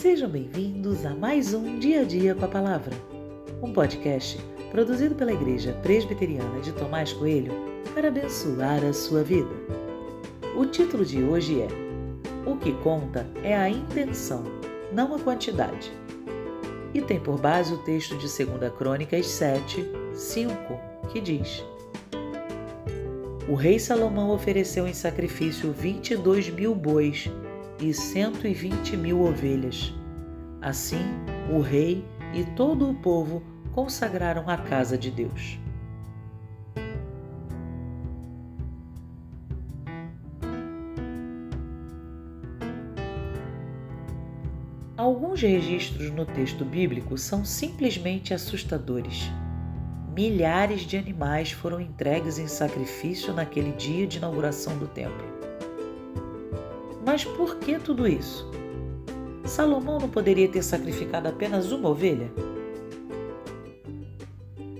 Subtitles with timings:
[0.00, 2.96] Sejam bem-vindos a mais um Dia a Dia com a Palavra,
[3.62, 7.52] um podcast produzido pela Igreja Presbiteriana de Tomás Coelho
[7.92, 9.50] para abençoar a sua vida.
[10.56, 11.68] O título de hoje é
[12.48, 14.42] O que conta é a intenção,
[14.90, 15.92] não a quantidade.
[16.94, 20.54] E tem por base o texto de 2 Crônicas 7, 5,
[21.12, 21.62] que diz:
[23.46, 27.30] O rei Salomão ofereceu em sacrifício 22 mil bois
[27.80, 29.94] e 120 mil ovelhas.
[30.60, 31.04] Assim,
[31.50, 35.58] o rei e todo o povo consagraram a casa de Deus.
[44.96, 49.30] Alguns registros no texto bíblico são simplesmente assustadores.
[50.14, 55.24] Milhares de animais foram entregues em sacrifício naquele dia de inauguração do templo.
[57.10, 58.48] Mas por que tudo isso?
[59.44, 62.30] Salomão não poderia ter sacrificado apenas uma ovelha?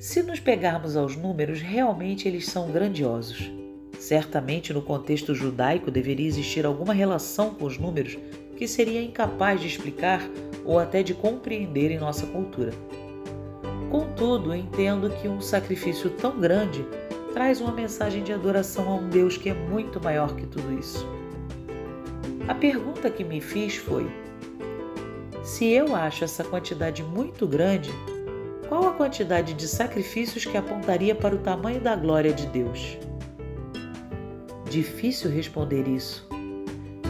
[0.00, 3.48] Se nos pegarmos aos números, realmente eles são grandiosos.
[3.96, 8.18] Certamente, no contexto judaico, deveria existir alguma relação com os números
[8.56, 10.20] que seria incapaz de explicar
[10.64, 12.72] ou até de compreender em nossa cultura.
[13.88, 16.84] Contudo, entendo que um sacrifício tão grande
[17.32, 21.06] traz uma mensagem de adoração a um Deus que é muito maior que tudo isso.
[22.48, 24.08] A pergunta que me fiz foi:
[25.42, 27.90] se eu acho essa quantidade muito grande,
[28.68, 32.98] qual a quantidade de sacrifícios que apontaria para o tamanho da glória de Deus?
[34.70, 36.28] Difícil responder isso.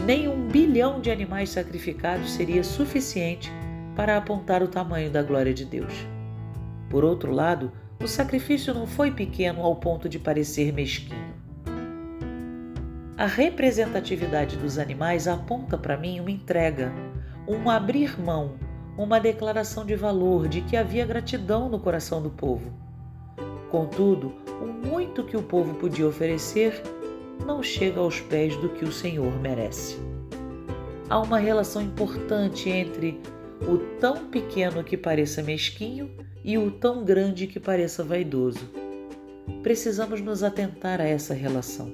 [0.05, 3.51] Nem um bilhão de animais sacrificados seria suficiente
[3.95, 5.93] para apontar o tamanho da glória de Deus.
[6.89, 11.26] Por outro lado, o sacrifício não foi pequeno ao ponto de parecer mesquinho.
[13.17, 16.93] A representatividade dos animais aponta para mim uma entrega,
[17.47, 18.59] um abrir mão,
[18.95, 22.71] uma declaração de valor de que havia gratidão no coração do povo.
[23.71, 26.79] Contudo, o muito que o povo podia oferecer
[27.43, 29.97] não chega aos pés do que o Senhor merece.
[31.09, 33.19] Há uma relação importante entre
[33.67, 36.11] o tão pequeno que pareça mesquinho
[36.43, 38.69] e o tão grande que pareça vaidoso.
[39.63, 41.91] Precisamos nos atentar a essa relação.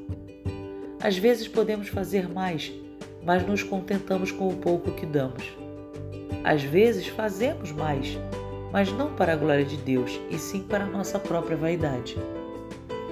[1.04, 2.72] Às vezes podemos fazer mais,
[3.22, 5.44] mas nos contentamos com o pouco que damos.
[6.46, 8.18] Às vezes fazemos mais,
[8.72, 12.16] mas não para a glória de Deus, e sim para a nossa própria vaidade.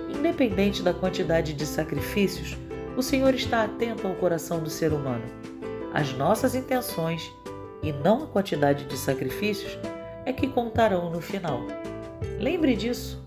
[0.09, 2.56] Independente da quantidade de sacrifícios,
[2.96, 5.25] o Senhor está atento ao coração do ser humano.
[5.94, 7.29] As nossas intenções,
[7.84, 9.78] e não a quantidade de sacrifícios,
[10.25, 11.59] é que contarão no final.
[12.40, 13.22] Lembre disso.